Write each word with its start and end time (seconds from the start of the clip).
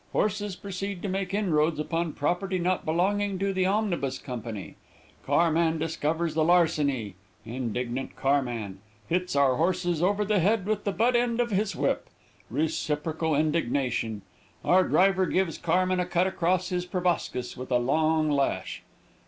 Horses 0.13 0.55
proceed 0.55 1.03
to 1.03 1.07
make 1.07 1.31
inroads 1.31 1.79
upon 1.79 2.13
property 2.13 2.57
not 2.57 2.85
belonging 2.85 3.37
to 3.37 3.53
the 3.53 3.67
omnibus 3.67 4.17
company. 4.17 4.73
Carman 5.23 5.77
discovers 5.77 6.33
the 6.33 6.43
larceny. 6.43 7.13
Indignant 7.45 8.15
carman. 8.15 8.79
Hits 9.07 9.35
our 9.35 9.57
horses 9.57 10.01
over 10.01 10.25
the 10.25 10.39
head 10.39 10.65
with 10.65 10.85
the 10.85 10.91
butt 10.91 11.15
end 11.15 11.39
of 11.39 11.51
his 11.51 11.75
whip. 11.75 12.09
Reciprocal 12.49 13.35
indignation. 13.35 14.23
Our 14.65 14.85
driver 14.85 15.27
gives 15.27 15.59
carman 15.59 15.99
a 15.99 16.07
cut 16.07 16.25
across 16.25 16.69
his 16.69 16.87
proboscis 16.87 17.55
with 17.55 17.69
a 17.69 17.77
long 17.77 18.31
lash. 18.31 18.81